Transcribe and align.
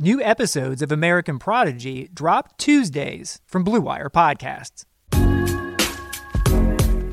New 0.00 0.22
episodes 0.22 0.80
of 0.80 0.92
American 0.92 1.40
Prodigy 1.40 2.08
drop 2.14 2.56
Tuesdays 2.56 3.40
from 3.44 3.64
Blue 3.64 3.80
Wire 3.80 4.08
Podcasts. 4.08 4.84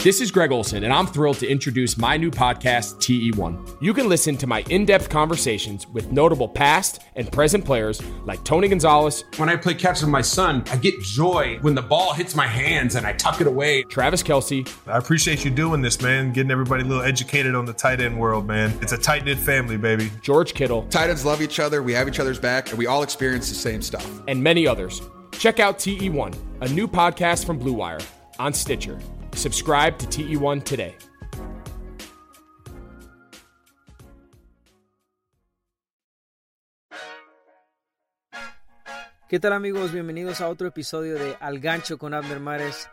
This 0.06 0.22
is 0.22 0.30
Greg 0.30 0.52
Olson, 0.52 0.84
and 0.84 0.94
I'm 0.94 1.08
thrilled 1.08 1.40
to 1.40 1.48
introduce 1.48 1.98
my 1.98 2.16
new 2.16 2.30
podcast, 2.30 2.98
TE1. 2.98 3.78
You 3.82 3.92
can 3.92 4.08
listen 4.08 4.38
to 4.38 4.46
my 4.46 4.62
in 4.70 4.86
depth 4.86 5.10
conversations 5.10 5.88
with 5.88 6.12
notable 6.12 6.48
past 6.48 7.02
and 7.16 7.32
present 7.32 7.66
players 7.66 8.04
like 8.24 8.44
Tony 8.44 8.68
Gonzalez. 8.68 9.24
When 9.38 9.50
I 9.50 9.56
play 9.56 9.74
catch 9.74 10.02
with 10.02 10.12
my 10.12 10.22
son, 10.22 10.64
I 10.70 10.76
get 10.76 11.02
joy 11.02 11.58
when 11.62 11.74
the 11.74 11.82
ball 11.82 12.14
hits 12.14 12.36
my 12.36 12.46
hands 12.46 12.94
and 12.94 13.08
I 13.08 13.14
tuck 13.14 13.42
it 13.42 13.48
away. 13.48 13.82
Travis 13.82 14.22
Kelsey. 14.22 14.68
I 14.86 15.00
appreciate 15.00 15.44
you 15.44 15.50
doing 15.50 15.82
this, 15.82 16.00
man, 16.00 16.32
getting 16.34 16.52
everybody 16.52 16.84
a 16.84 16.86
little 16.86 17.04
educated 17.04 17.56
on 17.56 17.66
the 17.66 17.74
tight 17.74 18.00
end 18.00 18.20
world, 18.20 18.46
man. 18.46 18.78
It's 18.84 18.92
a 18.92 19.00
tight 19.00 19.26
knit 19.26 19.40
family, 19.40 19.76
baby. 19.76 20.12
George 20.22 20.54
Kittle. 20.54 20.84
Tight 20.92 21.10
ends 21.10 21.26
love 21.26 21.42
each 21.42 21.60
other, 21.60 21.82
we 21.82 21.94
have 21.94 22.08
each 22.08 22.20
other's 22.20 22.38
back, 22.38 22.70
and 22.70 22.78
we 22.78 22.86
all 22.86 23.02
experience 23.02 23.50
the 23.50 23.56
same 23.56 23.82
stuff. 23.82 24.08
And 24.28 24.44
many 24.44 24.68
others. 24.68 25.02
Check 25.32 25.60
out 25.60 25.80
TE1, 25.80 26.62
a 26.62 26.70
new 26.70 26.88
podcast 26.88 27.44
from 27.44 27.58
Blue 27.58 27.74
Wire 27.74 28.02
on 28.38 28.54
Stitcher. 28.54 29.00
Subscribe 29.36 29.98
to 29.98 30.08
TE1 30.08 30.64
today. 30.64 30.96
¿Qué 39.28 39.40
tal 39.40 39.54
amigos? 39.54 39.92
Bienvenidos 39.92 40.40
a 40.40 40.48
otro 40.48 40.68
episodio 40.68 41.16
de 41.16 41.36
Al 41.40 41.60
Gancho 41.60 41.98
con 41.98 42.14
Abner 42.14 42.40
Mares. 42.40 42.90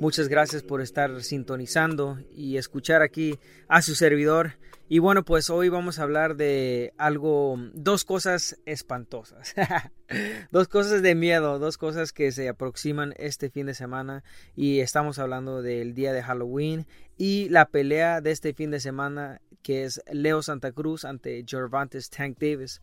Muchas 0.00 0.28
gracias 0.28 0.62
por 0.62 0.80
estar 0.80 1.22
sintonizando 1.22 2.18
y 2.34 2.56
escuchar 2.56 3.00
aquí 3.00 3.38
a 3.68 3.80
su 3.80 3.94
servidor. 3.94 4.56
Y 4.88 4.98
bueno, 4.98 5.24
pues 5.24 5.50
hoy 5.50 5.68
vamos 5.68 5.98
a 5.98 6.02
hablar 6.02 6.36
de 6.36 6.92
algo, 6.98 7.56
dos 7.72 8.04
cosas 8.04 8.60
espantosas, 8.66 9.54
dos 10.50 10.68
cosas 10.68 11.00
de 11.00 11.14
miedo, 11.14 11.58
dos 11.58 11.78
cosas 11.78 12.12
que 12.12 12.32
se 12.32 12.48
aproximan 12.48 13.14
este 13.16 13.48
fin 13.50 13.66
de 13.66 13.74
semana 13.74 14.24
y 14.54 14.80
estamos 14.80 15.18
hablando 15.18 15.62
del 15.62 15.94
día 15.94 16.12
de 16.12 16.22
Halloween 16.22 16.86
y 17.16 17.48
la 17.48 17.66
pelea 17.66 18.20
de 18.20 18.32
este 18.32 18.52
fin 18.52 18.70
de 18.70 18.80
semana 18.80 19.40
que 19.62 19.84
es 19.84 20.02
Leo 20.12 20.42
Santa 20.42 20.72
Cruz 20.72 21.06
ante 21.06 21.44
Gervantes 21.48 22.10
Tank 22.10 22.38
Davis 22.38 22.82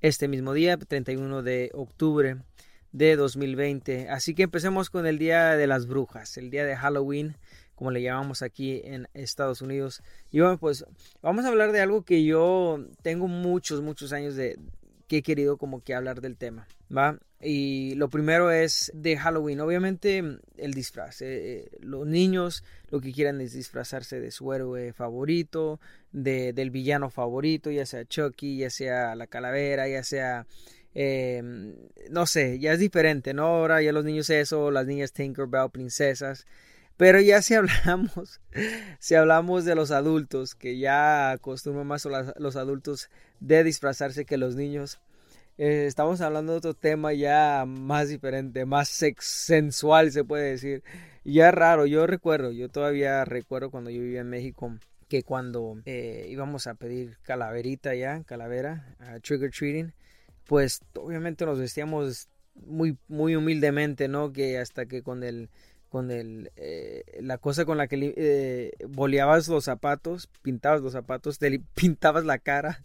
este 0.00 0.28
mismo 0.28 0.54
día, 0.54 0.78
31 0.78 1.42
de 1.42 1.70
octubre 1.74 2.38
de 2.92 3.16
2020. 3.16 4.08
Así 4.08 4.34
que 4.34 4.44
empecemos 4.44 4.90
con 4.90 5.06
el 5.06 5.18
Día 5.18 5.56
de 5.56 5.66
las 5.66 5.86
Brujas, 5.86 6.36
el 6.36 6.50
día 6.50 6.64
de 6.64 6.76
Halloween, 6.76 7.36
como 7.74 7.90
le 7.90 8.02
llamamos 8.02 8.42
aquí 8.42 8.80
en 8.84 9.08
Estados 9.14 9.62
Unidos. 9.62 10.02
Y 10.30 10.40
bueno, 10.40 10.58
pues 10.58 10.84
vamos 11.20 11.44
a 11.44 11.48
hablar 11.48 11.72
de 11.72 11.80
algo 11.80 12.02
que 12.04 12.24
yo 12.24 12.84
tengo 13.02 13.26
muchos, 13.28 13.82
muchos 13.82 14.12
años 14.12 14.36
de 14.36 14.58
que 15.08 15.18
he 15.18 15.22
querido 15.22 15.58
como 15.58 15.82
que 15.82 15.94
hablar 15.94 16.20
del 16.20 16.36
tema, 16.36 16.66
¿va? 16.94 17.18
Y 17.40 17.96
lo 17.96 18.08
primero 18.08 18.52
es 18.52 18.92
de 18.94 19.16
Halloween, 19.16 19.60
obviamente 19.60 20.22
el 20.56 20.74
disfraz. 20.74 21.22
Eh, 21.22 21.26
eh, 21.26 21.70
los 21.80 22.06
niños 22.06 22.62
lo 22.88 23.00
que 23.00 23.12
quieren 23.12 23.40
es 23.40 23.52
disfrazarse 23.52 24.20
de 24.20 24.30
su 24.30 24.52
héroe 24.52 24.92
favorito, 24.92 25.80
de, 26.12 26.52
del 26.52 26.70
villano 26.70 27.10
favorito, 27.10 27.70
ya 27.70 27.84
sea 27.84 28.04
Chucky, 28.04 28.58
ya 28.58 28.70
sea 28.70 29.16
la 29.16 29.26
calavera, 29.26 29.88
ya 29.88 30.04
sea 30.04 30.46
eh, 30.94 31.42
no 32.10 32.26
sé, 32.26 32.58
ya 32.58 32.72
es 32.72 32.78
diferente, 32.78 33.34
¿no? 33.34 33.44
Ahora 33.46 33.82
ya 33.82 33.92
los 33.92 34.04
niños 34.04 34.30
eso, 34.30 34.70
las 34.70 34.86
niñas 34.86 35.12
Tinkerbell, 35.12 35.70
princesas. 35.70 36.46
Pero 36.96 37.20
ya 37.20 37.42
si 37.42 37.54
hablamos, 37.54 38.40
si 38.98 39.14
hablamos 39.14 39.64
de 39.64 39.74
los 39.74 39.90
adultos, 39.90 40.54
que 40.54 40.78
ya 40.78 41.32
acostumbran 41.32 41.86
más 41.86 42.06
los 42.36 42.56
adultos 42.56 43.10
de 43.40 43.64
disfrazarse 43.64 44.24
que 44.24 44.36
los 44.36 44.54
niños, 44.54 45.00
eh, 45.58 45.86
estamos 45.86 46.20
hablando 46.20 46.52
de 46.52 46.58
otro 46.58 46.74
tema 46.74 47.12
ya 47.12 47.64
más 47.66 48.08
diferente, 48.08 48.64
más 48.66 48.88
sex 48.88 49.24
sensual 49.26 50.12
se 50.12 50.24
puede 50.24 50.50
decir. 50.50 50.82
Ya 51.24 51.50
raro, 51.50 51.86
yo 51.86 52.06
recuerdo, 52.06 52.52
yo 52.52 52.68
todavía 52.68 53.24
recuerdo 53.24 53.70
cuando 53.70 53.90
yo 53.90 54.00
vivía 54.02 54.20
en 54.20 54.30
México, 54.30 54.76
que 55.08 55.22
cuando 55.22 55.80
eh, 55.84 56.26
íbamos 56.30 56.66
a 56.66 56.74
pedir 56.74 57.18
calaverita 57.22 57.94
ya, 57.94 58.24
calavera, 58.24 58.96
trigger 59.22 59.50
treating, 59.50 59.92
pues 60.46 60.80
obviamente 60.94 61.46
nos 61.46 61.58
vestíamos 61.58 62.28
muy, 62.54 62.98
muy 63.08 63.36
humildemente, 63.36 64.08
¿no? 64.08 64.32
Que 64.32 64.58
hasta 64.58 64.86
que 64.86 65.02
con 65.02 65.22
el, 65.22 65.48
con 65.92 66.10
el, 66.10 66.50
eh, 66.56 67.04
la 67.20 67.36
cosa 67.36 67.66
con 67.66 67.76
la 67.76 67.86
que 67.86 68.14
eh, 68.16 68.72
boleabas 68.88 69.46
los 69.48 69.64
zapatos, 69.64 70.28
pintabas 70.40 70.80
los 70.80 70.92
zapatos, 70.92 71.38
te 71.38 71.60
pintabas 71.74 72.24
la 72.24 72.38
cara 72.38 72.82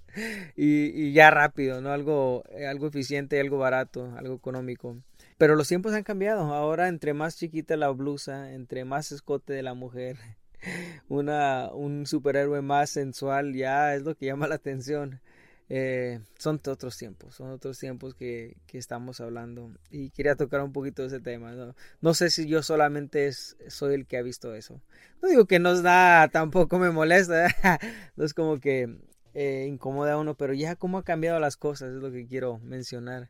y, 0.58 1.14
ya 1.14 1.32
rápido, 1.32 1.80
¿no? 1.80 1.92
Algo, 1.92 2.44
eh, 2.50 2.68
algo 2.68 2.88
eficiente, 2.88 3.40
algo 3.40 3.58
barato, 3.58 4.14
algo 4.18 4.36
económico. 4.36 4.98
Pero 5.38 5.56
los 5.56 5.70
tiempos 5.70 5.94
han 5.94 6.04
cambiado. 6.04 6.54
Ahora, 6.54 6.90
entre 6.90 7.14
más 7.14 7.38
chiquita 7.38 7.78
la 7.78 7.90
blusa, 7.92 8.54
entre 8.54 8.84
más 8.84 9.14
escote 9.14 9.54
de 9.54 9.64
la 9.64 9.74
mujer, 9.74 10.18
una, 11.08 11.72
un 11.72 12.06
superhéroe 12.08 12.62
más 12.62 12.90
sensual, 12.90 13.54
ya 13.54 13.96
es 13.96 14.02
lo 14.02 14.16
que 14.16 14.26
llama 14.26 14.48
la 14.48 14.56
atención. 14.56 15.22
Eh, 15.70 16.22
son 16.38 16.62
otros 16.68 16.98
tiempos, 16.98 17.36
son 17.36 17.50
otros 17.50 17.78
tiempos 17.78 18.16
que, 18.16 18.56
que, 18.68 18.78
estamos 18.78 19.20
hablando 19.20 19.70
y 19.92 20.12
quería 20.12 20.36
tocar 20.36 20.62
un 20.62 20.72
poquito 20.72 21.04
ese 21.04 21.20
tema. 21.20 21.52
No, 21.52 21.76
no 22.00 22.14
sé 22.14 22.30
si 22.30 22.48
yo 22.48 22.64
solamente 22.64 23.28
es, 23.28 23.58
soy 23.68 23.94
el 23.96 24.06
que 24.06 24.18
ha 24.18 24.22
visto 24.22 24.56
eso. 24.56 24.82
No 25.22 25.28
digo 25.28 25.46
que 25.46 25.60
nos 25.60 25.84
da, 25.84 26.30
tampoco 26.30 26.80
me 26.80 26.90
molesta, 26.92 27.48
no 28.16 28.24
es 28.24 28.34
como 28.34 28.60
que 28.62 28.96
eh, 29.34 29.66
incomoda 29.68 30.14
a 30.14 30.18
uno, 30.18 30.36
pero 30.36 30.54
ya 30.54 30.76
cómo 30.76 30.98
ha 31.00 31.04
cambiado 31.04 31.40
las 31.40 31.58
cosas 31.58 31.94
es 31.94 32.02
lo 32.02 32.12
que 32.12 32.28
quiero 32.28 32.60
mencionar. 32.60 33.30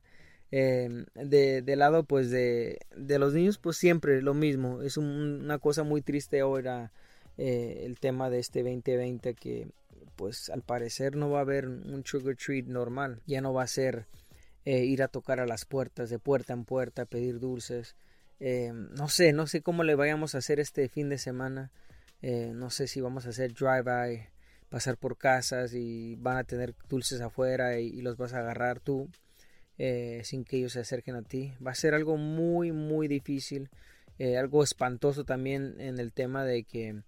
Eh, 0.51 1.05
de, 1.15 1.61
de, 1.61 1.75
lado 1.75 2.03
pues 2.05 2.29
de, 2.29 2.79
de, 2.95 3.19
los 3.19 3.33
niños 3.33 3.57
pues 3.57 3.75
siempre 3.75 4.21
lo 4.21 4.33
mismo, 4.33 4.81
es 4.81 4.95
una 4.95 5.59
cosa 5.59 5.83
muy 5.83 6.01
triste 6.01 6.39
ahora 6.39 6.93
eh, 7.37 7.83
el 7.83 7.99
tema 7.99 8.29
de 8.29 8.39
este 8.39 8.63
2020 8.63 9.33
que 9.33 9.67
pues 10.17 10.49
al 10.49 10.63
parecer 10.63 11.15
no 11.15 11.29
va 11.29 11.39
a 11.39 11.43
haber 11.43 11.67
un 11.67 12.03
sugar 12.03 12.35
treat 12.35 12.65
normal, 12.65 13.21
ya 13.25 13.39
no 13.39 13.53
va 13.53 13.63
a 13.63 13.67
ser 13.67 14.07
eh, 14.65 14.83
ir 14.83 15.01
a 15.01 15.07
tocar 15.07 15.39
a 15.39 15.45
las 15.45 15.63
puertas 15.63 16.09
de 16.09 16.19
puerta 16.19 16.51
en 16.51 16.65
puerta, 16.65 17.05
pedir 17.05 17.39
dulces. 17.39 17.95
Eh, 18.41 18.73
no 18.73 19.07
sé, 19.07 19.31
no 19.31 19.47
sé 19.47 19.61
cómo 19.61 19.83
le 19.83 19.95
vayamos 19.95 20.35
a 20.35 20.39
hacer 20.39 20.59
este 20.59 20.89
fin 20.89 21.07
de 21.07 21.17
semana. 21.17 21.71
Eh, 22.21 22.51
no 22.53 22.69
sé 22.69 22.87
si 22.87 22.99
vamos 22.99 23.25
a 23.25 23.29
hacer 23.29 23.53
drive-by, 23.53 24.27
pasar 24.67 24.97
por 24.97 25.17
casas 25.17 25.73
y 25.73 26.17
van 26.17 26.35
a 26.35 26.43
tener 26.43 26.75
dulces 26.89 27.21
afuera 27.21 27.79
y, 27.79 28.01
los 28.01 28.17
vas 28.17 28.33
a 28.33 28.39
agarrar 28.39 28.81
tú 28.81 29.09
sin 29.77 30.43
que 30.43 30.57
ellos 30.57 30.73
se 30.73 30.81
acerquen 30.81 31.15
a 31.15 31.21
ti. 31.21 31.53
Va 31.65 31.71
a 31.71 31.75
ser 31.75 31.93
algo 31.93 32.17
muy, 32.17 32.73
muy 32.73 33.07
difícil. 33.07 33.69
algo 34.37 34.63
espantoso 34.63 35.23
también 35.23 35.79
en 35.79 35.97
el 35.99 36.11
tema 36.11 36.43
de 36.43 36.65
que, 36.65 37.03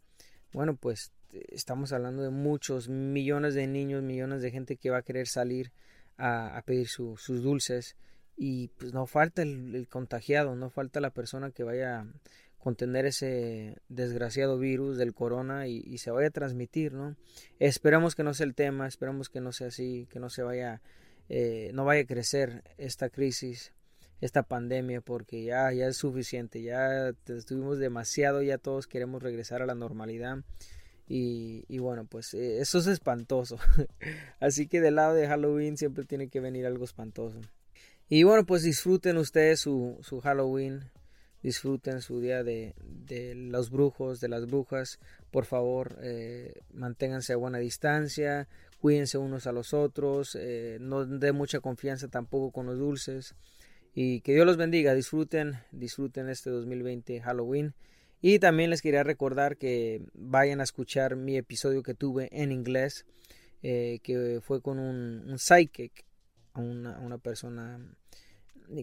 bueno, 0.54 0.78
pues 0.78 1.12
estamos 1.32 1.94
hablando 1.94 2.24
de 2.24 2.30
muchos 2.30 2.90
millones 2.90 3.54
de 3.54 3.68
niños, 3.68 4.04
millones 4.04 4.42
de 4.42 4.52
gente 4.52 4.78
que 4.78 4.90
va 4.90 4.98
a 4.98 5.04
querer 5.04 5.28
salir 5.28 5.72
a, 6.18 6.62
pedir 6.66 6.88
sus 6.88 7.44
dulces 7.44 7.96
y 8.36 8.70
pues 8.70 8.94
no 8.94 9.06
falta 9.06 9.42
el, 9.42 9.88
contagiado, 9.90 10.56
no 10.56 10.70
falta 10.70 11.00
la 11.00 11.12
persona 11.12 11.52
que 11.52 11.64
vaya 11.64 12.00
a 12.00 12.08
contener 12.58 13.06
ese 13.06 13.78
desgraciado 13.88 14.58
virus 14.58 14.98
del 14.98 15.14
corona 15.14 15.68
y, 15.68 15.98
se 15.98 16.12
vaya 16.12 16.28
a 16.28 16.32
transmitir, 16.32 16.94
¿no? 16.94 17.16
Esperamos 17.60 18.16
que 18.16 18.24
no 18.24 18.34
sea 18.34 18.46
el 18.46 18.56
tema, 18.56 18.88
esperamos 18.88 19.30
que 19.30 19.40
no 19.40 19.52
sea 19.52 19.68
así, 19.68 20.08
que 20.10 20.20
no 20.20 20.30
se 20.30 20.44
vaya, 20.44 20.82
eh, 21.30 21.72
no 21.74 21.86
vaya 21.86 22.02
a 22.02 22.06
crecer 22.06 22.64
esta 22.78 23.10
crisis, 23.10 23.74
esta 24.20 24.44
pandemia, 24.44 25.00
porque 25.00 25.44
ya, 25.44 25.72
ya 25.72 25.88
es 25.88 25.98
suficiente, 25.98 26.62
ya 26.62 27.14
estuvimos 27.28 27.80
demasiado, 27.80 28.42
ya 28.42 28.58
todos 28.58 28.88
queremos 28.88 29.24
regresar 29.24 29.62
a 29.62 29.66
la 29.66 29.76
normalidad 29.76 30.40
y, 31.12 31.80
bueno, 31.80 32.06
pues 32.06 32.36
eh, 32.36 32.60
eso 32.60 32.78
es 32.78 32.86
espantoso. 32.86 33.58
Así 34.40 34.68
que 34.68 34.80
del 34.80 34.96
lado 34.96 35.16
de 35.16 35.28
Halloween 35.28 35.76
siempre 35.76 36.06
tiene 36.06 36.30
que 36.30 36.40
venir 36.40 36.68
algo 36.68 36.86
espantoso. 36.86 37.42
Y 38.08 38.24
bueno, 38.24 38.46
pues 38.46 38.62
disfruten 38.62 39.18
ustedes 39.18 39.60
su, 39.60 39.98
Halloween. 40.24 40.92
Disfruten 41.42 42.02
su 42.02 42.20
día 42.20 42.44
de, 42.44 42.76
los 43.36 43.72
brujos, 43.72 44.20
de 44.20 44.28
las 44.28 44.46
brujas. 44.46 45.00
Por 45.32 45.46
favor, 45.46 45.98
eh, 46.04 46.62
manténganse 46.74 47.34
a 47.34 47.38
buena 47.38 47.58
distancia. 47.58 48.48
cuídense 48.80 49.18
unos 49.18 49.48
a 49.48 49.52
los 49.52 49.74
otros, 49.74 50.38
eh, 50.40 50.78
no 50.80 51.06
dé 51.06 51.32
mucha 51.32 51.60
confianza 51.60 52.08
tampoco 52.08 52.52
con 52.52 52.66
los 52.68 52.78
dulces 52.78 53.36
y 53.94 54.22
que 54.22 54.34
Dios 54.34 54.46
los 54.46 54.58
bendiga, 54.58 54.94
disfruten, 54.94 55.58
disfruten 55.72 56.30
este 56.30 56.50
2020 56.50 57.20
Halloween 57.22 57.74
y 58.22 58.40
también 58.40 58.70
les 58.70 58.82
quería 58.82 59.04
recordar 59.04 59.58
que 59.58 60.02
vayan 60.14 60.60
a 60.60 60.64
escuchar 60.64 61.16
mi 61.16 61.38
episodio 61.38 61.84
que 61.84 61.94
tuve 61.94 62.30
en 62.32 62.52
inglés, 62.52 63.06
eh, 63.62 64.00
que 64.04 64.40
fue 64.42 64.62
con 64.62 64.80
un, 64.80 65.30
un 65.30 65.40
psychic, 65.40 66.06
una, 66.56 67.00
una 67.00 67.18
persona 67.18 67.80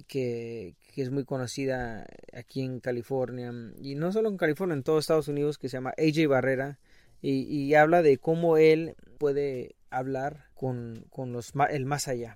que, 0.08 0.74
que, 0.94 1.02
es 1.02 1.10
muy 1.10 1.24
conocida 1.24 2.06
aquí 2.32 2.62
en 2.62 2.80
California 2.80 3.52
y 3.78 3.94
no 3.94 4.12
solo 4.12 4.28
en 4.28 4.36
California, 4.36 4.74
en 4.74 4.82
todo 4.82 4.98
Estados 4.98 5.28
Unidos, 5.28 5.58
que 5.58 5.68
se 5.68 5.76
llama 5.76 5.94
AJ 5.98 6.28
Barrera 6.28 6.78
y, 7.20 7.42
y 7.42 7.74
habla 7.74 8.02
de 8.02 8.18
cómo 8.18 8.56
él 8.56 8.96
puede 9.18 9.76
hablar 9.90 10.46
con, 10.54 11.04
con 11.10 11.32
los, 11.32 11.52
el 11.70 11.86
más 11.86 12.08
allá. 12.08 12.34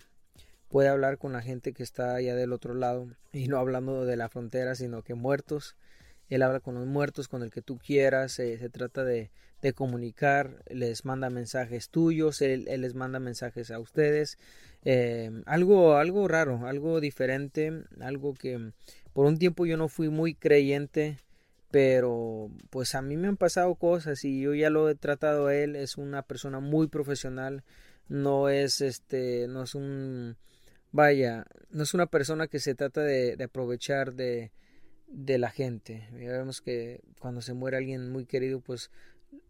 Puede 0.69 0.89
hablar 0.89 1.19
con 1.19 1.33
la 1.33 1.43
gente 1.43 1.73
que 1.73 1.83
está 1.83 2.15
allá 2.15 2.37
del 2.37 2.53
otro 2.53 2.75
lado 2.75 3.09
y 3.33 3.49
no 3.49 3.59
hablando 3.59 4.05
de 4.05 4.17
la 4.17 4.29
frontera, 4.29 4.75
sino 4.75 5.03
que 5.03 5.15
muertos. 5.15 5.77
Él 6.31 6.43
habla 6.43 6.61
con 6.61 6.77
los 6.77 6.87
muertos, 6.87 7.29
con 7.29 7.43
el 7.43 7.51
que 7.51 7.61
tú 7.61 7.79
quieras. 7.79 8.39
Eh, 8.39 8.57
se 8.59 8.71
trata 8.71 9.05
de, 9.05 9.31
de, 9.61 9.73
comunicar. 9.73 10.63
Les 10.71 11.05
manda 11.05 11.29
mensajes 11.29 11.91
tuyos. 11.91 12.41
Él, 12.41 12.67
él 12.69 12.81
les 12.83 12.95
manda 12.95 13.19
mensajes 13.19 13.71
a 13.71 13.81
ustedes. 13.81 14.39
Eh, 14.85 15.31
algo, 15.47 15.97
algo 15.97 16.29
raro, 16.29 16.67
algo 16.67 17.01
diferente. 17.01 17.83
Algo 18.01 18.35
que 18.35 18.73
por 19.13 19.27
un 19.27 19.39
tiempo 19.39 19.67
yo 19.67 19.77
no 19.77 19.89
fui 19.89 20.09
muy 20.09 20.35
creyente 20.35 21.19
pero 21.71 22.51
pues 22.71 22.95
a 22.95 23.03
mí 23.03 23.17
me 23.17 23.29
han 23.29 23.37
pasado 23.37 23.75
cosas 23.77 24.25
y 24.25 24.41
yo 24.41 24.55
ya 24.55 24.71
lo 24.71 24.89
he 24.89 24.95
tratado 24.97 25.47
a 25.47 25.55
él 25.55 25.77
es 25.77 25.99
una 25.99 26.23
persona 26.23 26.59
muy 26.59 26.89
profesional 26.89 27.63
no 28.09 28.49
es 28.49 28.81
este 28.81 29.47
no 29.49 29.63
es 29.63 29.77
un 29.77 30.37
vaya 30.91 31.47
no 31.71 31.85
es 31.85 31.95
una 31.95 32.07
persona 32.07 32.49
que 32.49 32.59
se 32.59 32.75
trata 32.75 33.03
de, 33.03 33.37
de 33.37 33.45
aprovechar 33.45 34.15
de, 34.15 34.51
de 35.11 35.39
la 35.39 35.51
gente 35.51 36.09
ya 36.13 36.33
vemos 36.33 36.61
que 36.61 37.01
cuando 37.19 37.43
se 37.43 37.53
muere 37.53 37.77
alguien 37.77 38.11
muy 38.11 38.27
querido 38.27 38.61
pues 38.61 38.91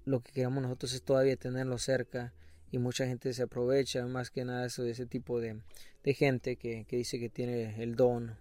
lo 0.04 0.20
que 0.20 0.32
queremos 0.32 0.62
nosotros 0.62 0.92
es 0.94 1.02
todavía 1.02 1.36
tenerlo 1.36 1.78
cerca 1.78 2.32
y 2.70 2.78
mucha 2.78 3.06
gente 3.06 3.32
se 3.32 3.42
aprovecha 3.42 4.06
más 4.06 4.30
que 4.30 4.44
nada 4.44 4.66
eso 4.66 4.82
de 4.82 4.92
ese 4.92 5.06
tipo 5.06 5.40
de, 5.40 5.60
de 6.02 6.14
gente 6.14 6.56
que, 6.56 6.84
que 6.86 6.96
dice 6.96 7.18
que 7.18 7.28
tiene 7.28 7.82
el 7.82 7.96
don 7.96 8.36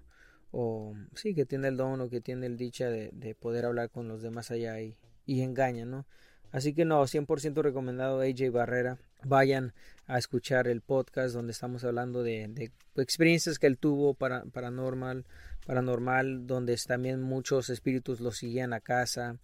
o 0.52 0.96
sí, 1.16 1.36
que 1.36 1.46
tiene 1.46 1.68
el 1.68 1.78
don 1.78 2.02
o 2.02 2.10
que 2.10 2.22
tiene 2.22 2.46
el 2.48 2.58
dicha 2.58 2.90
de, 2.90 3.10
de 3.14 3.36
poder 3.36 3.66
hablar 3.66 3.90
con 3.90 4.08
los 4.08 4.22
demás 4.22 4.52
allá 4.52 4.82
y, 4.82 4.98
y 5.26 5.42
engaña, 5.42 5.86
¿no? 5.86 6.06
Así 6.52 6.74
que 6.74 6.86
no, 6.86 7.02
100% 7.04 7.62
recomendado 7.62 8.22
AJ 8.22 8.52
Barrera. 8.52 8.98
Vayan 9.24 9.74
a 10.08 10.18
escuchar 10.18 10.68
el 10.68 10.82
podcast 10.82 11.36
donde 11.36 11.52
estamos 11.52 11.84
hablando 11.84 12.24
de, 12.24 12.72
experiencias 12.96 13.60
que 13.60 13.68
él 13.68 13.78
tuvo 13.78 14.14
para, 14.14 14.44
paranormal, 14.46 15.26
paranormal, 15.66 16.48
donde 16.48 16.76
también 16.88 17.22
muchos 17.22 17.70
espíritus 17.70 18.20
lo 18.20 18.32
seguían 18.32 18.74
a 18.74 18.80
casa, 18.80 19.38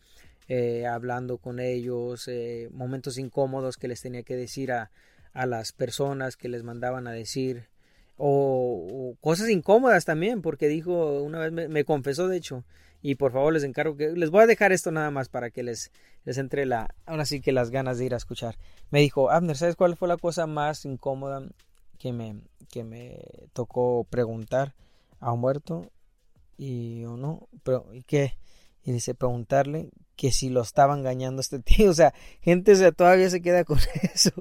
eh, 0.47 0.85
hablando 0.85 1.37
con 1.37 1.59
ellos, 1.59 2.27
eh, 2.27 2.69
momentos 2.71 3.17
incómodos 3.17 3.77
que 3.77 3.87
les 3.87 4.01
tenía 4.01 4.23
que 4.23 4.35
decir 4.35 4.71
a, 4.71 4.91
a 5.33 5.45
las 5.45 5.71
personas 5.71 6.37
que 6.37 6.49
les 6.49 6.63
mandaban 6.63 7.07
a 7.07 7.11
decir 7.11 7.67
o, 8.17 8.87
o, 8.89 9.15
cosas 9.21 9.49
incómodas 9.49 10.05
también, 10.05 10.41
porque 10.41 10.67
dijo, 10.67 11.21
una 11.21 11.39
vez 11.39 11.51
me, 11.51 11.67
me, 11.67 11.83
confesó 11.83 12.27
de 12.27 12.37
hecho, 12.37 12.63
y 13.05 13.13
por 13.13 13.31
favor 13.31 13.53
les 13.53 13.63
encargo 13.63 13.95
que 13.95 14.13
les 14.13 14.31
voy 14.31 14.41
a 14.41 14.47
dejar 14.47 14.71
esto 14.71 14.89
nada 14.89 15.11
más 15.11 15.29
para 15.29 15.51
que 15.51 15.61
les, 15.61 15.91
les 16.23 16.39
entre 16.39 16.65
la, 16.65 16.95
ahora 17.05 17.25
sí 17.25 17.39
que 17.39 17.51
las 17.51 17.69
ganas 17.69 17.99
de 17.99 18.05
ir 18.05 18.15
a 18.15 18.17
escuchar. 18.17 18.57
Me 18.89 18.99
dijo, 18.99 19.29
Abner, 19.29 19.55
¿sabes 19.55 19.75
cuál 19.75 19.95
fue 19.95 20.07
la 20.07 20.17
cosa 20.17 20.47
más 20.47 20.85
incómoda 20.85 21.47
que 21.99 22.13
me, 22.13 22.41
que 22.67 22.83
me 22.83 23.19
tocó 23.53 24.07
preguntar 24.09 24.73
a 25.19 25.33
un 25.33 25.39
muerto? 25.39 25.91
Y 26.57 27.01
yo 27.01 27.15
no, 27.15 27.47
pero 27.61 27.93
¿y 27.93 28.01
qué? 28.01 28.39
Y 28.83 28.91
dice, 28.91 29.13
preguntarle 29.13 29.91
que 30.15 30.31
si 30.31 30.49
lo 30.49 30.61
estaba 30.61 30.97
engañando 30.97 31.41
este 31.41 31.59
tío, 31.63 31.91
o 31.91 31.93
sea, 31.93 32.11
gente 32.41 32.71
o 32.71 32.75
sea, 32.75 32.91
todavía 32.91 33.29
se 33.29 33.43
queda 33.43 33.65
con 33.65 33.77
eso, 34.01 34.31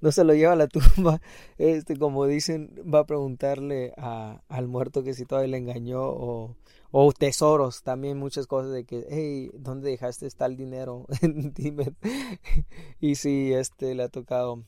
no 0.00 0.12
se 0.12 0.24
lo 0.24 0.32
lleva 0.32 0.54
a 0.54 0.56
la 0.56 0.68
tumba, 0.68 1.20
este, 1.58 1.98
como 1.98 2.24
dicen, 2.24 2.70
va 2.90 3.00
a 3.00 3.06
preguntarle 3.06 3.92
a, 3.98 4.40
al 4.48 4.66
muerto 4.66 5.02
que 5.02 5.12
si 5.12 5.26
todavía 5.26 5.50
le 5.50 5.58
engañó 5.58 6.00
o, 6.00 6.56
o 6.90 7.12
tesoros, 7.12 7.82
también 7.82 8.18
muchas 8.18 8.46
cosas 8.46 8.72
de 8.72 8.84
que, 8.84 9.06
hey, 9.10 9.50
¿dónde 9.54 9.90
dejaste 9.90 10.28
tal 10.30 10.56
dinero? 10.56 11.06
Dime, 11.22 11.94
y 13.00 13.14
si 13.16 13.52
este 13.52 13.94
le 13.94 14.04
ha 14.04 14.08
tocado 14.08 14.64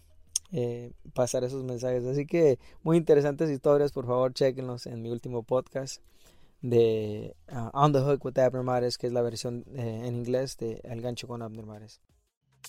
eh, 0.52 0.92
pasar 1.14 1.44
esos 1.44 1.64
mensajes, 1.64 2.04
así 2.04 2.26
que 2.26 2.58
muy 2.82 2.96
interesantes 2.96 3.50
historias, 3.50 3.92
por 3.92 4.06
favor, 4.06 4.34
chequenlos 4.34 4.86
en 4.86 5.02
mi 5.02 5.10
último 5.10 5.42
podcast 5.42 6.02
de 6.62 7.34
uh, 7.50 7.70
On 7.72 7.92
the 7.92 8.00
Hook 8.00 8.24
with 8.24 8.38
Abner 8.38 8.62
Mares, 8.62 8.98
que 8.98 9.06
es 9.06 9.12
la 9.12 9.22
versión 9.22 9.64
eh, 9.74 10.02
en 10.04 10.14
inglés 10.14 10.56
de 10.58 10.80
El 10.84 11.00
Gancho 11.00 11.26
con 11.26 11.42
Abner 11.42 11.64
Mares. 11.64 12.00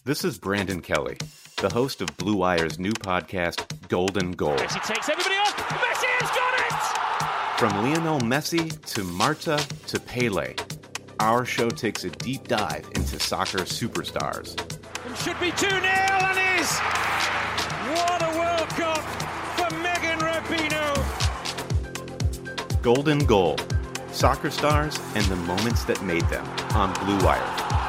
This 0.06 0.24
is 0.24 0.39
Brandon 0.39 0.81
Kelly, 0.81 1.18
the 1.57 1.69
host 1.69 2.01
of 2.01 2.15
Blue 2.18 2.38
Wire's 2.38 2.80
new 2.80 2.94
podcast, 2.94 3.62
Golden 3.89 4.31
Goal. 4.31 4.56
Messi 4.56 4.81
takes 4.88 5.09
everybody 5.09 5.36
off. 5.36 5.54
Messi 5.57 5.75
has 5.75 6.01
got 6.01 6.06
it! 6.06 6.11
From 7.62 7.84
Lionel 7.84 8.19
Messi 8.22 8.72
to 8.96 9.04
Marta 9.04 9.63
to 9.86 10.00
Pele, 10.00 10.56
our 11.19 11.46
show 11.46 11.69
takes 11.69 12.04
a 12.04 12.10
deep 12.10 12.48
dive 12.48 12.88
into 12.96 13.19
soccer 13.19 13.60
superstars. 13.60 14.60
It 15.06 15.18
should 15.18 15.40
be 15.40 15.52
2 15.52 15.69
0 15.69 15.80
and 15.80 16.60
is. 16.60 16.80
What 18.00 18.24
a 18.24 18.31
World 18.36 18.68
Cup 18.69 19.04
for 19.60 19.69
Megan 19.78 20.18
Rapinoe. 20.18 21.04
Golden 22.81 23.19
Goal 23.19 23.58
soccer 24.12 24.50
stars, 24.50 25.00
and 25.14 25.24
the 25.25 25.36
moments 25.36 25.84
that 25.84 26.02
made 26.02 26.28
them 26.30 26.48
on 26.74 26.92
Blue 27.06 27.24
Wire. 27.24 27.81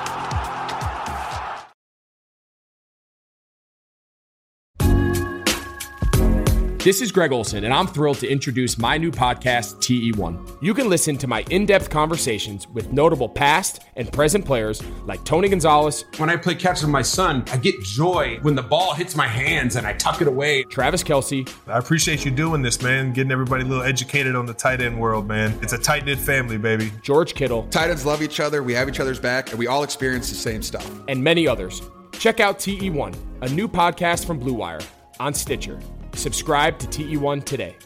This 6.84 7.00
is 7.00 7.12
Greg 7.12 7.30
Olson, 7.30 7.62
and 7.62 7.72
I'm 7.72 7.86
thrilled 7.86 8.18
to 8.18 8.28
introduce 8.28 8.76
my 8.76 8.98
new 8.98 9.12
podcast, 9.12 9.76
TE1. 9.76 10.58
You 10.60 10.74
can 10.74 10.88
listen 10.88 11.16
to 11.18 11.28
my 11.28 11.42
in 11.48 11.64
depth 11.64 11.88
conversations 11.88 12.66
with 12.66 12.92
notable 12.92 13.28
past 13.28 13.84
and 13.94 14.12
present 14.12 14.44
players 14.44 14.82
like 15.04 15.24
Tony 15.24 15.48
Gonzalez. 15.48 16.04
When 16.16 16.28
I 16.28 16.36
play 16.36 16.56
catch 16.56 16.80
with 16.80 16.90
my 16.90 17.02
son, 17.02 17.44
I 17.52 17.58
get 17.58 17.80
joy 17.82 18.40
when 18.42 18.56
the 18.56 18.64
ball 18.64 18.94
hits 18.94 19.14
my 19.14 19.28
hands 19.28 19.76
and 19.76 19.86
I 19.86 19.92
tuck 19.92 20.22
it 20.22 20.26
away. 20.26 20.64
Travis 20.64 21.04
Kelsey. 21.04 21.46
I 21.68 21.78
appreciate 21.78 22.24
you 22.24 22.32
doing 22.32 22.62
this, 22.62 22.82
man, 22.82 23.12
getting 23.12 23.30
everybody 23.30 23.62
a 23.62 23.66
little 23.68 23.84
educated 23.84 24.34
on 24.34 24.46
the 24.46 24.54
tight 24.54 24.80
end 24.80 24.98
world, 24.98 25.28
man. 25.28 25.56
It's 25.62 25.74
a 25.74 25.78
tight 25.78 26.04
knit 26.04 26.18
family, 26.18 26.58
baby. 26.58 26.90
George 27.00 27.34
Kittle. 27.34 27.68
Tight 27.68 27.90
ends 27.90 28.04
love 28.04 28.22
each 28.22 28.40
other, 28.40 28.64
we 28.64 28.74
have 28.74 28.88
each 28.88 28.98
other's 28.98 29.20
back, 29.20 29.50
and 29.50 29.58
we 29.60 29.68
all 29.68 29.84
experience 29.84 30.30
the 30.30 30.34
same 30.34 30.62
stuff. 30.62 30.90
And 31.06 31.22
many 31.22 31.46
others. 31.46 31.80
Check 32.18 32.40
out 32.40 32.58
TE1, 32.58 33.16
a 33.42 33.48
new 33.50 33.68
podcast 33.68 34.26
from 34.26 34.40
Blue 34.40 34.54
Wire 34.54 34.80
on 35.20 35.32
Stitcher. 35.32 35.78
Subscribe 36.22 36.78
to 36.78 36.86
TE1 36.86 37.42
today. 37.42 37.76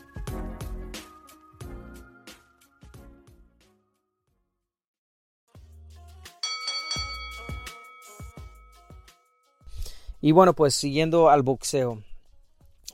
Y 10.20 10.32
bueno, 10.32 10.52
pues 10.52 10.74
siguiendo 10.74 11.30
al 11.30 11.42
boxeo, 11.42 12.02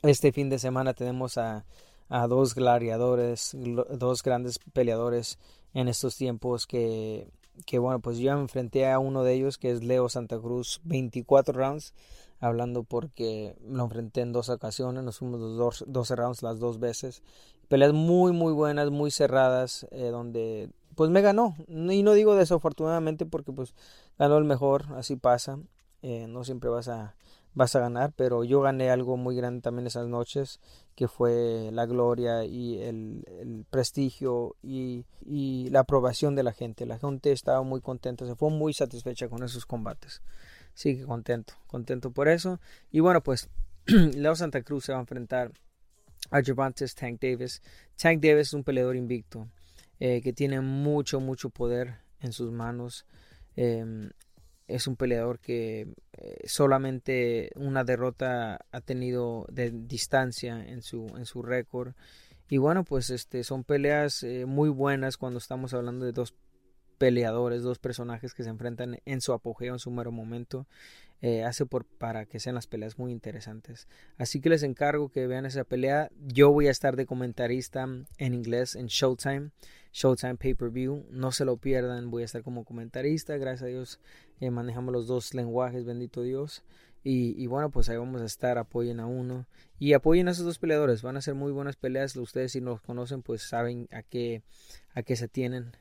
este 0.04 0.30
fin 0.30 0.49
de 0.49 0.61
semana 0.61 0.94
tenemos 0.94 1.37
a, 1.38 1.64
a 2.08 2.28
dos 2.28 2.54
gladiadores, 2.54 3.56
dos 3.90 4.22
grandes 4.22 4.61
peleadores 4.72 5.40
en 5.75 5.88
estos 5.88 6.16
tiempos 6.16 6.68
que, 6.68 7.26
que, 7.66 7.80
bueno, 7.80 7.99
pues 7.99 8.18
yo 8.18 8.30
enfrenté 8.30 8.88
a 8.88 9.00
uno 9.00 9.25
de 9.25 9.34
ellos 9.34 9.58
que 9.58 9.72
es 9.72 9.82
Leo 9.82 10.08
Santa 10.08 10.38
Cruz, 10.38 10.80
24 10.84 11.52
rounds, 11.52 11.94
hablando 12.42 12.82
porque 12.82 13.56
lo 13.66 13.84
enfrenté 13.84 14.20
en 14.20 14.32
dos 14.32 14.50
ocasiones, 14.50 15.02
nos 15.02 15.18
fuimos 15.18 15.40
los 15.40 15.56
dos, 15.56 15.84
12 15.87 16.16
rounds 16.16 16.42
las 16.42 16.58
dos 16.58 16.78
veces, 16.78 17.22
peleas 17.68 17.94
muy 17.94 18.32
muy 18.32 18.52
buenas, 18.52 18.90
muy 18.90 19.11
cerradas, 19.11 19.87
eh, 19.90 20.08
donde 20.08 20.68
pues 20.94 21.08
me 21.08 21.22
ganó, 21.22 21.54
y 21.68 22.02
no 22.02 22.12
digo 22.12 22.34
desafortunadamente 22.34 23.25
porque 23.25 23.52
pues 23.52 23.75
ganó 24.18 24.37
el 24.37 24.44
mejor, 24.44 24.84
así 24.96 25.16
pasa, 25.16 25.58
eh, 26.02 26.26
no 26.28 26.44
siempre 26.44 26.68
vas 26.68 26.88
a 26.88 27.14
vas 27.54 27.76
a 27.76 27.80
ganar, 27.80 28.12
pero 28.16 28.44
yo 28.44 28.61
gané 28.61 28.90
algo 28.90 29.16
muy 29.16 29.37
grande 29.37 29.61
también 29.61 29.87
esas 29.87 30.08
noches, 30.08 30.61
que 30.94 31.08
fue 31.08 31.70
la 31.72 31.87
gloria 31.87 32.44
y 32.44 32.78
el, 32.78 33.66
prestigio 33.70 34.56
y, 34.62 35.04
la 35.70 35.80
aprobación 35.80 36.34
de 36.34 36.42
la 36.42 36.52
gente. 36.52 36.87
La 36.87 36.99
gente 36.99 37.32
estaba 37.32 37.62
muy 37.62 37.80
contenta, 37.80 38.26
se 38.26 38.37
fue 38.37 38.50
muy 38.50 38.72
satisfecha 38.72 39.28
con 39.28 39.42
esos 39.42 39.66
combates. 39.66 40.22
Sí, 40.75 40.97
que 40.97 41.05
contento, 41.05 41.55
contento 41.67 42.11
por 42.11 42.29
eso. 42.29 42.61
Y 42.91 43.00
bueno, 43.00 43.23
pues 43.23 43.49
Leo 43.87 44.35
Santa 44.35 44.62
Cruz 44.62 44.85
se 44.85 44.93
va 44.93 44.99
a 44.99 45.02
enfrentar 45.02 45.52
a 46.31 46.43
Gervonta 46.43 46.85
Tank 46.87 47.21
Davis. 47.21 47.62
Tank 47.97 48.23
Davis 48.23 48.49
es 48.49 48.55
un 48.55 48.64
peleador 48.64 48.97
invicto 48.97 49.49
eh, 50.00 50.21
que 50.23 50.33
tiene 50.33 50.61
mucho, 50.61 51.21
mucho 51.21 51.50
poder 51.50 51.97
en 52.21 52.33
sus 52.33 52.50
manos. 52.52 53.07
Eh, 53.57 54.11
es 54.67 54.87
un 54.87 54.97
peleador 54.97 55.38
que 55.38 55.88
eh, 56.12 56.37
solamente 56.45 57.50
una 57.57 57.85
derrota 57.85 58.64
ha 58.71 58.81
tenido 58.81 59.47
de 59.50 59.71
distancia 59.71 60.67
en 60.67 60.83
su, 60.83 61.07
en 61.17 61.26
su 61.26 61.43
récord. 61.43 61.95
Y 62.49 62.59
bueno, 62.59 62.85
pues 62.85 63.11
este, 63.11 63.45
son 63.45 63.64
peleas 63.64 64.23
eh, 64.23 64.45
muy 64.47 64.69
buenas 64.69 65.17
cuando 65.17 65.38
estamos 65.38 65.75
hablando 65.75 66.05
de 66.05 66.12
dos 66.12 66.35
peleadores, 67.02 67.64
dos 67.64 67.80
personajes 67.80 68.32
que 68.32 68.44
se 68.44 68.49
enfrentan 68.49 69.00
en 69.06 69.21
su 69.21 69.32
apogeo, 69.32 69.73
en 69.73 69.80
su 69.80 69.90
mero 69.90 70.12
momento. 70.12 70.68
Eh, 71.21 71.42
hace 71.42 71.66
para 71.66 72.26
que 72.26 72.38
sean 72.38 72.54
las 72.54 72.68
peleas 72.68 72.97
muy 72.97 73.11
interesantes. 73.11 73.88
Así 74.18 74.40
que 74.40 74.49
les 74.49 74.62
encargo 74.62 75.09
que 75.09 75.26
vean 75.26 75.44
esa 75.44 75.64
pelea. 75.64 76.12
Yo 76.28 76.52
voy 76.52 76.68
a 76.68 76.71
estar 76.71 76.94
de 76.94 77.04
comentarista 77.04 77.88
en 78.18 78.35
inglés 78.35 78.76
en 78.76 78.87
Showtime, 78.87 79.50
Showtime 79.92 80.37
Pay 80.37 80.54
Per 80.54 80.71
View. 80.71 81.04
No 81.11 81.32
se 81.32 81.44
lo 81.44 81.56
pierdan, 81.56 82.09
voy 82.09 82.23
a 82.23 82.26
estar 82.26 82.44
como 82.44 82.64
comentarista. 82.64 83.37
Gracias 83.37 83.64
a 83.64 83.66
Dios 83.66 83.99
eh, 84.38 84.52
manejamos 84.52 84.92
los 84.92 85.09
dos 85.09 85.35
lenguajes, 85.35 85.85
bendito 85.85 86.23
Dios. 86.23 86.62
Y, 87.02 87.35
y, 87.37 87.49
bueno, 87.49 87.73
pues 87.73 87.88
ahí 87.88 87.97
vamos 87.97 88.23
a 88.23 88.26
estar, 88.26 88.59
apoyen 88.59 89.00
a 89.00 89.06
uno 89.06 89.49
y 89.80 89.94
apoyen 89.94 90.28
a 90.28 90.30
esos 90.30 90.44
dos 90.44 90.61
peleadores. 90.61 91.02
Van 91.02 91.16
a 91.16 91.21
ser 91.21 91.35
muy 91.35 91.50
buenas 91.50 91.75
peleas. 91.75 92.14
Ustedes 92.14 92.52
si 92.52 92.61
nos 92.61 92.80
conocen, 92.80 93.23
pues 93.23 93.42
saben 93.42 93.88
a 93.90 94.04
qué, 94.04 94.44
a 94.94 95.02
qué 95.02 95.16
se 95.16 95.26
tienen. 95.26 95.73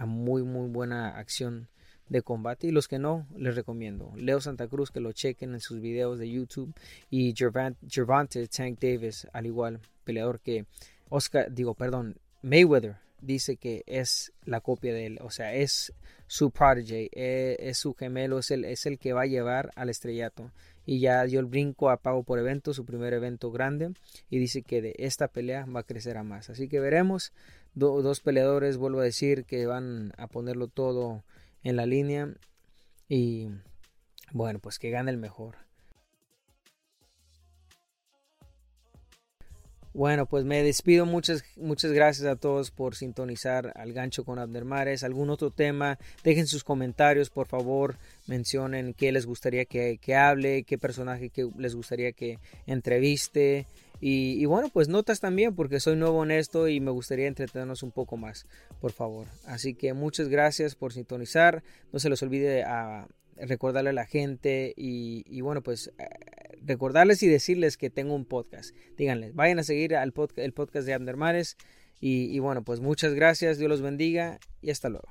A 0.00 0.06
muy, 0.06 0.42
muy 0.42 0.66
buena 0.70 1.18
acción 1.18 1.68
de 2.08 2.22
combate. 2.22 2.66
Y 2.66 2.70
los 2.70 2.88
que 2.88 2.98
no 2.98 3.26
les 3.36 3.54
recomiendo 3.54 4.12
Leo 4.16 4.40
Santa 4.40 4.66
Cruz 4.66 4.90
que 4.90 5.00
lo 5.00 5.12
chequen 5.12 5.54
en 5.54 5.60
sus 5.60 5.80
videos 5.80 6.18
de 6.18 6.30
YouTube 6.30 6.74
y 7.10 7.34
Gervante 7.34 8.46
Tank 8.48 8.78
Davis 8.80 9.26
al 9.32 9.46
igual 9.46 9.80
peleador 10.04 10.40
que 10.40 10.64
Oscar 11.10 11.52
digo 11.52 11.74
perdón 11.74 12.16
Mayweather 12.42 12.96
dice 13.20 13.56
que 13.56 13.84
es 13.86 14.32
la 14.44 14.60
copia 14.60 14.94
de 14.94 15.06
él. 15.06 15.18
O 15.22 15.30
sea 15.30 15.54
es 15.54 15.92
su 16.26 16.50
prodigy 16.50 17.10
es, 17.12 17.56
es 17.60 17.78
su 17.78 17.94
gemelo 17.94 18.38
es 18.38 18.50
el, 18.50 18.64
es 18.64 18.86
el 18.86 18.98
que 18.98 19.12
va 19.12 19.22
a 19.22 19.26
llevar 19.26 19.70
al 19.76 19.90
estrellato. 19.90 20.50
Y 20.86 20.98
ya 20.98 21.22
dio 21.24 21.38
el 21.38 21.46
brinco 21.46 21.90
a 21.90 21.98
pago 21.98 22.24
por 22.24 22.38
evento 22.38 22.74
su 22.74 22.84
primer 22.84 23.12
evento 23.12 23.52
grande 23.52 23.92
y 24.30 24.38
dice 24.38 24.62
que 24.62 24.82
de 24.82 24.94
esta 24.98 25.28
pelea 25.28 25.66
va 25.66 25.80
a 25.80 25.84
crecer 25.84 26.16
a 26.16 26.24
más. 26.24 26.50
Así 26.50 26.68
que 26.68 26.80
veremos 26.80 27.32
dos 27.74 28.20
peleadores 28.20 28.76
vuelvo 28.76 29.00
a 29.00 29.04
decir 29.04 29.44
que 29.44 29.66
van 29.66 30.12
a 30.16 30.26
ponerlo 30.26 30.68
todo 30.68 31.24
en 31.62 31.76
la 31.76 31.86
línea. 31.86 32.34
Y 33.08 33.48
bueno, 34.32 34.58
pues 34.58 34.78
que 34.78 34.90
gane 34.90 35.10
el 35.10 35.18
mejor. 35.18 35.56
Bueno, 39.92 40.26
pues 40.26 40.44
me 40.44 40.62
despido. 40.62 41.04
Muchas, 41.04 41.42
muchas 41.56 41.92
gracias 41.92 42.26
a 42.26 42.36
todos 42.36 42.70
por 42.70 42.94
sintonizar 42.94 43.72
al 43.74 43.92
gancho 43.92 44.24
con 44.24 44.38
Abner 44.38 44.64
Mares. 44.64 45.02
¿Algún 45.02 45.30
otro 45.30 45.50
tema? 45.50 45.98
Dejen 46.22 46.46
sus 46.46 46.62
comentarios, 46.62 47.28
por 47.28 47.48
favor. 47.48 47.96
Mencionen 48.26 48.94
qué 48.94 49.10
les 49.10 49.26
gustaría 49.26 49.64
que, 49.64 49.98
que 49.98 50.14
hable, 50.14 50.62
qué 50.62 50.78
personaje 50.78 51.30
que 51.30 51.48
les 51.58 51.74
gustaría 51.74 52.12
que 52.12 52.38
entreviste. 52.66 53.66
Y, 54.02 54.46
bueno, 54.46 54.70
pues 54.72 54.88
notas 54.88 55.20
también 55.20 55.54
porque 55.54 55.78
soy 55.78 55.94
nuevo 55.94 56.24
en 56.24 56.30
esto 56.30 56.68
y 56.68 56.80
me 56.80 56.90
gustaría 56.90 57.26
entretenernos 57.26 57.82
un 57.82 57.90
poco 57.90 58.16
más, 58.16 58.46
por 58.80 58.92
favor. 58.92 59.26
Así 59.44 59.74
que 59.74 59.92
muchas 59.92 60.28
gracias 60.28 60.74
por 60.74 60.94
sintonizar. 60.94 61.62
No 61.92 61.98
se 61.98 62.08
les 62.08 62.22
olvide 62.22 62.62
a 62.62 63.06
recordarle 63.36 63.90
a 63.90 63.94
la 63.94 64.06
gente 64.06 64.72
y, 64.74 65.40
bueno, 65.42 65.62
pues 65.62 65.92
eh, 65.98 66.49
recordarles 66.64 67.22
y 67.22 67.28
decirles 67.28 67.76
que 67.76 67.90
tengo 67.90 68.14
un 68.14 68.24
podcast. 68.24 68.74
Díganles, 68.96 69.34
vayan 69.34 69.58
a 69.58 69.62
seguir 69.62 69.96
al 69.96 70.12
el 70.36 70.52
podcast 70.52 70.86
de 70.86 70.94
Abner 70.94 71.16
Mares. 71.16 71.56
y 72.02 72.38
bueno, 72.38 72.64
pues 72.64 72.80
muchas 72.80 73.14
gracias, 73.14 73.58
Dios 73.58 73.68
los 73.68 73.82
bendiga 73.82 74.38
y 74.62 74.70
hasta 74.70 74.88
luego. 74.88 75.08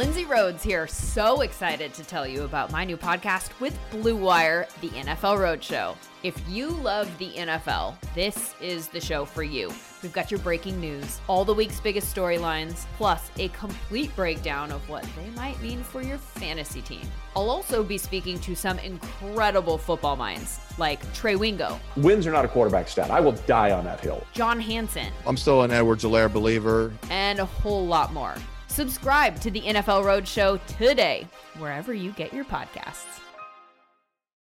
Lindsay 0.00 0.24
Rhodes 0.24 0.62
here, 0.62 0.86
so 0.86 1.42
excited 1.42 1.92
to 1.92 2.02
tell 2.02 2.26
you 2.26 2.44
about 2.44 2.72
my 2.72 2.86
new 2.86 2.96
podcast 2.96 3.50
with 3.60 3.78
Blue 3.90 4.16
Wire, 4.16 4.66
the 4.80 4.88
NFL 4.88 5.36
Roadshow. 5.36 5.94
If 6.22 6.38
you 6.46 6.68
love 6.68 7.08
the 7.16 7.30
NFL, 7.32 7.94
this 8.14 8.54
is 8.60 8.88
the 8.88 9.00
show 9.00 9.24
for 9.24 9.42
you. 9.42 9.72
We've 10.02 10.12
got 10.12 10.30
your 10.30 10.40
breaking 10.40 10.78
news, 10.78 11.18
all 11.28 11.46
the 11.46 11.54
week's 11.54 11.80
biggest 11.80 12.14
storylines, 12.14 12.84
plus 12.98 13.30
a 13.38 13.48
complete 13.48 14.14
breakdown 14.14 14.70
of 14.70 14.86
what 14.86 15.02
they 15.16 15.30
might 15.30 15.58
mean 15.62 15.82
for 15.82 16.02
your 16.02 16.18
fantasy 16.18 16.82
team. 16.82 17.08
I'll 17.34 17.48
also 17.48 17.82
be 17.82 17.96
speaking 17.96 18.38
to 18.40 18.54
some 18.54 18.78
incredible 18.80 19.78
football 19.78 20.14
minds 20.14 20.60
like 20.76 21.00
Trey 21.14 21.36
Wingo. 21.36 21.80
Wins 21.96 22.26
are 22.26 22.32
not 22.32 22.44
a 22.44 22.48
quarterback 22.48 22.88
stat. 22.88 23.10
I 23.10 23.20
will 23.20 23.32
die 23.32 23.70
on 23.70 23.86
that 23.86 24.00
hill. 24.00 24.22
John 24.34 24.60
Hanson. 24.60 25.10
I'm 25.26 25.38
still 25.38 25.62
an 25.62 25.70
Edwards 25.70 26.04
Alaire 26.04 26.30
believer. 26.30 26.92
And 27.08 27.38
a 27.38 27.46
whole 27.46 27.86
lot 27.86 28.12
more. 28.12 28.34
Subscribe 28.68 29.40
to 29.40 29.50
the 29.50 29.62
NFL 29.62 30.04
Roadshow 30.04 30.60
today, 30.76 31.26
wherever 31.56 31.94
you 31.94 32.12
get 32.12 32.34
your 32.34 32.44
podcasts. 32.44 33.20